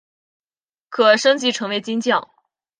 [0.89, 2.27] 可升级成为金将。